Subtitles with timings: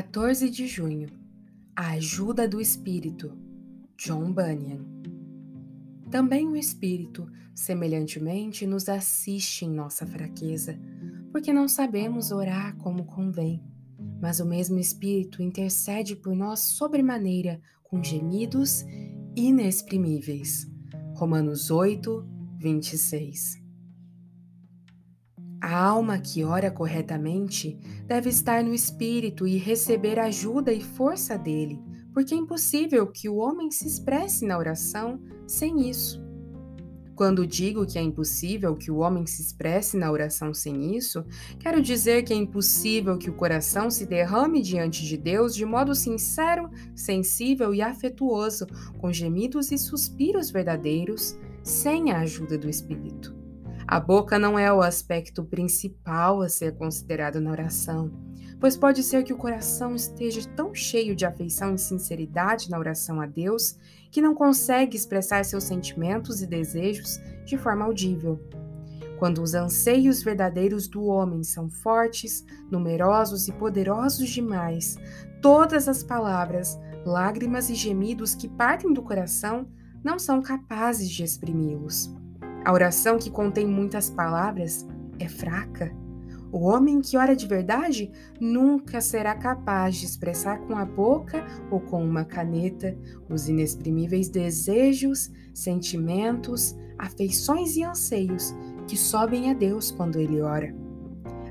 [0.00, 1.08] 14 de junho
[1.76, 3.36] A ajuda do Espírito
[3.98, 4.82] John Bunyan
[6.10, 10.80] Também o Espírito, semelhantemente, nos assiste em nossa fraqueza,
[11.30, 13.62] porque não sabemos orar como convém.
[14.22, 18.82] Mas o mesmo Espírito intercede por nós sobremaneira com gemidos
[19.36, 20.66] inexprimíveis.
[21.14, 23.59] Romanos 8, 26
[25.70, 31.80] a alma que ora corretamente deve estar no espírito e receber ajuda e força dele,
[32.12, 36.20] porque é impossível que o homem se expresse na oração sem isso.
[37.14, 41.24] Quando digo que é impossível que o homem se expresse na oração sem isso,
[41.60, 45.94] quero dizer que é impossível que o coração se derrame diante de Deus de modo
[45.94, 48.66] sincero, sensível e afetuoso,
[48.98, 53.39] com gemidos e suspiros verdadeiros, sem a ajuda do Espírito.
[53.86, 58.10] A boca não é o aspecto principal a ser considerado na oração,
[58.60, 63.20] pois pode ser que o coração esteja tão cheio de afeição e sinceridade na oração
[63.20, 63.76] a Deus
[64.10, 68.38] que não consegue expressar seus sentimentos e desejos de forma audível.
[69.18, 74.96] Quando os anseios verdadeiros do homem são fortes, numerosos e poderosos demais,
[75.42, 79.68] todas as palavras, lágrimas e gemidos que partem do coração
[80.02, 82.10] não são capazes de exprimi-los.
[82.64, 84.86] A oração que contém muitas palavras
[85.18, 85.94] é fraca.
[86.52, 91.80] O homem que ora de verdade nunca será capaz de expressar com a boca ou
[91.80, 92.96] com uma caneta
[93.28, 98.52] os inexprimíveis desejos, sentimentos, afeições e anseios
[98.86, 100.74] que sobem a Deus quando ele ora.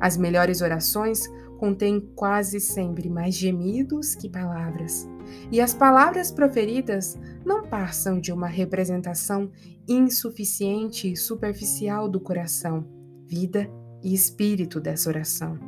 [0.00, 1.22] As melhores orações
[1.58, 5.08] contêm quase sempre mais gemidos que palavras,
[5.50, 9.50] e as palavras proferidas não passam de uma representação
[9.88, 12.86] insuficiente e superficial do coração,
[13.26, 13.70] vida
[14.02, 15.58] e espírito dessa oração.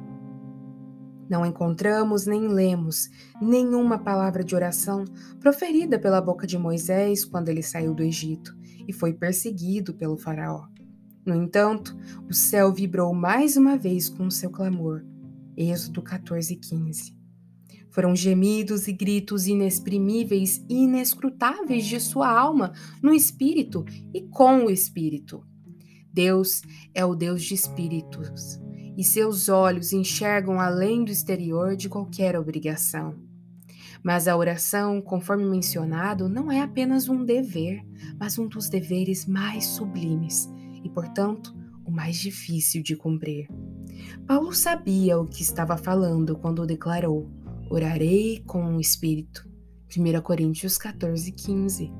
[1.28, 5.04] Não encontramos nem lemos nenhuma palavra de oração
[5.40, 8.56] proferida pela boca de Moisés quando ele saiu do Egito
[8.86, 10.66] e foi perseguido pelo Faraó.
[11.26, 11.94] No entanto,
[12.26, 15.04] o céu vibrou mais uma vez com o seu clamor.
[15.60, 17.18] Êxodo 14, 15.
[17.90, 24.70] Foram gemidos e gritos inexprimíveis e inescrutáveis de sua alma no espírito e com o
[24.70, 25.44] espírito.
[26.12, 26.62] Deus
[26.94, 28.60] é o Deus de espíritos,
[28.96, 33.16] e seus olhos enxergam além do exterior de qualquer obrigação.
[34.00, 37.84] Mas a oração, conforme mencionado, não é apenas um dever,
[38.16, 40.48] mas um dos deveres mais sublimes
[40.84, 41.52] e, portanto,
[41.84, 43.48] o mais difícil de cumprir.
[44.26, 47.28] Paulo sabia o que estava falando quando declarou:
[47.70, 49.48] Orarei com o Espírito.
[49.96, 51.92] 1 Coríntios 14, 15.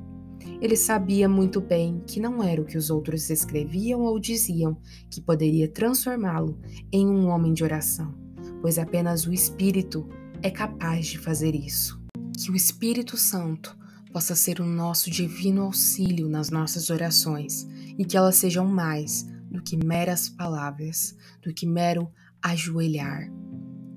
[0.61, 4.77] Ele sabia muito bem que não era o que os outros escreviam ou diziam
[5.09, 6.59] que poderia transformá-lo
[6.91, 8.13] em um homem de oração,
[8.61, 10.07] pois apenas o Espírito
[10.41, 11.99] é capaz de fazer isso.
[12.37, 13.77] Que o Espírito Santo
[14.11, 17.67] possa ser o nosso divino auxílio nas nossas orações
[17.97, 22.11] e que elas sejam mais do que meras palavras, do que mero
[22.41, 23.29] ajoelhar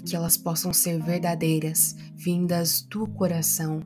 [0.04, 3.82] que elas possam ser verdadeiras, vindas do coração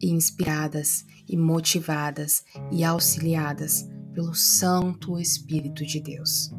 [0.00, 6.50] e inspiradas e motivadas e auxiliadas pelo Santo Espírito de Deus.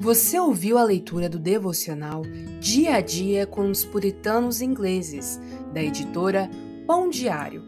[0.00, 2.22] Você ouviu a leitura do devocional
[2.60, 5.38] Dia a Dia com os Puritanos Ingleses,
[5.74, 6.48] da editora
[6.86, 7.67] Pão Diário,